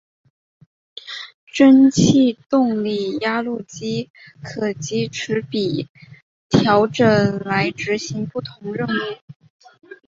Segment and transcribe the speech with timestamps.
[1.45, 4.09] 蒸气动力压路机
[4.41, 5.89] 可藉齿比
[6.49, 8.91] 调整来执行不同任务。